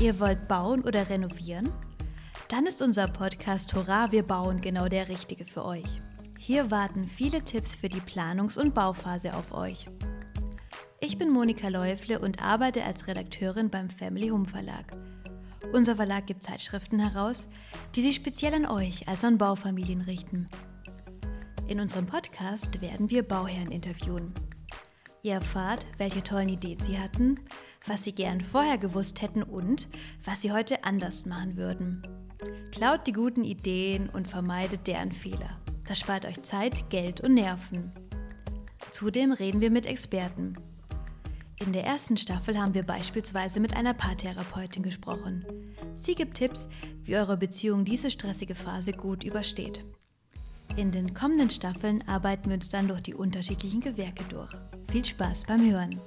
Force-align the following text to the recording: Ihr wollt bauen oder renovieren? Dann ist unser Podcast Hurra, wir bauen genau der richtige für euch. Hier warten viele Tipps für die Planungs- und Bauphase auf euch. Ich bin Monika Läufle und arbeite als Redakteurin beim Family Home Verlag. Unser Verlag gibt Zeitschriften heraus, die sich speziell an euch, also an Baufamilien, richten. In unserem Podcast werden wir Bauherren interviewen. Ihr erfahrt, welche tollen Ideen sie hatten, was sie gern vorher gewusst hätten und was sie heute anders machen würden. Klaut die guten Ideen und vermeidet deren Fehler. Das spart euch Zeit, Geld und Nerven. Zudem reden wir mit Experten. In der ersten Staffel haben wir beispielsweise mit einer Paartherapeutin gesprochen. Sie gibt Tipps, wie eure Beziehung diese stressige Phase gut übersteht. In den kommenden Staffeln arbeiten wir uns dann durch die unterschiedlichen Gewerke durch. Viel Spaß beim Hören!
Ihr 0.00 0.18
wollt 0.18 0.48
bauen 0.48 0.82
oder 0.82 1.08
renovieren? 1.08 1.72
Dann 2.48 2.66
ist 2.66 2.82
unser 2.82 3.06
Podcast 3.06 3.74
Hurra, 3.74 4.10
wir 4.10 4.24
bauen 4.24 4.60
genau 4.60 4.88
der 4.88 5.08
richtige 5.08 5.46
für 5.46 5.64
euch. 5.64 5.86
Hier 6.38 6.70
warten 6.70 7.04
viele 7.04 7.42
Tipps 7.42 7.76
für 7.76 7.88
die 7.88 8.00
Planungs- 8.00 8.58
und 8.58 8.74
Bauphase 8.74 9.34
auf 9.34 9.52
euch. 9.52 9.86
Ich 11.00 11.16
bin 11.16 11.30
Monika 11.30 11.68
Läufle 11.68 12.18
und 12.18 12.42
arbeite 12.42 12.84
als 12.84 13.06
Redakteurin 13.06 13.70
beim 13.70 13.88
Family 13.88 14.28
Home 14.28 14.46
Verlag. 14.46 14.96
Unser 15.72 15.96
Verlag 15.96 16.26
gibt 16.26 16.42
Zeitschriften 16.42 16.98
heraus, 16.98 17.48
die 17.94 18.02
sich 18.02 18.16
speziell 18.16 18.54
an 18.54 18.66
euch, 18.66 19.08
also 19.08 19.28
an 19.28 19.38
Baufamilien, 19.38 20.02
richten. 20.02 20.48
In 21.68 21.80
unserem 21.80 22.06
Podcast 22.06 22.80
werden 22.80 23.10
wir 23.10 23.22
Bauherren 23.22 23.70
interviewen. 23.70 24.34
Ihr 25.24 25.32
erfahrt, 25.32 25.86
welche 25.96 26.22
tollen 26.22 26.50
Ideen 26.50 26.78
sie 26.80 26.98
hatten, 26.98 27.40
was 27.86 28.04
sie 28.04 28.14
gern 28.14 28.42
vorher 28.42 28.76
gewusst 28.76 29.22
hätten 29.22 29.42
und 29.42 29.88
was 30.22 30.42
sie 30.42 30.52
heute 30.52 30.84
anders 30.84 31.24
machen 31.24 31.56
würden. 31.56 32.06
Klaut 32.72 33.06
die 33.06 33.12
guten 33.12 33.42
Ideen 33.42 34.10
und 34.10 34.28
vermeidet 34.28 34.86
deren 34.86 35.12
Fehler. 35.12 35.58
Das 35.88 35.98
spart 35.98 36.26
euch 36.26 36.42
Zeit, 36.42 36.90
Geld 36.90 37.22
und 37.22 37.32
Nerven. 37.32 37.90
Zudem 38.90 39.32
reden 39.32 39.62
wir 39.62 39.70
mit 39.70 39.86
Experten. 39.86 40.52
In 41.58 41.72
der 41.72 41.84
ersten 41.84 42.18
Staffel 42.18 42.60
haben 42.60 42.74
wir 42.74 42.82
beispielsweise 42.82 43.60
mit 43.60 43.74
einer 43.74 43.94
Paartherapeutin 43.94 44.82
gesprochen. 44.82 45.46
Sie 45.94 46.14
gibt 46.14 46.36
Tipps, 46.36 46.68
wie 47.02 47.16
eure 47.16 47.38
Beziehung 47.38 47.86
diese 47.86 48.10
stressige 48.10 48.54
Phase 48.54 48.92
gut 48.92 49.24
übersteht. 49.24 49.86
In 50.76 50.90
den 50.90 51.14
kommenden 51.14 51.50
Staffeln 51.50 52.02
arbeiten 52.08 52.48
wir 52.48 52.56
uns 52.56 52.68
dann 52.68 52.88
durch 52.88 53.02
die 53.02 53.14
unterschiedlichen 53.14 53.80
Gewerke 53.80 54.24
durch. 54.28 54.50
Viel 54.90 55.04
Spaß 55.04 55.44
beim 55.44 55.70
Hören! 55.70 56.00